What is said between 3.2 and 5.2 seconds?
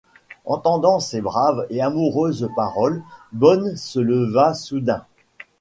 Bonne se leva soubdain.